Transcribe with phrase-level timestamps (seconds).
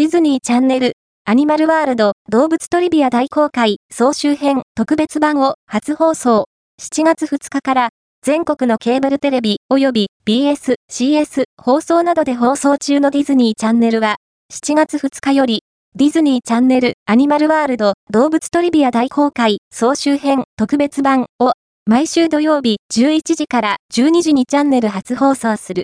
[0.00, 0.94] ディズニーチャンネル、
[1.26, 6.46] アニマルワールド動物トリビア大公開総集編特別版を初放送。
[6.80, 7.88] 7月2日から
[8.22, 14.16] 全国のケーブルテレビ及び BS、CS 放送などで放送中のディズニーチャンネルは
[14.50, 15.64] 7月2日より
[15.96, 21.52] ディズニーチャンネルアニマルワールド動物トリビア大公開総集編特別版を
[21.84, 25.78] 毎週土曜日11時から12時にチャンネル初放送する。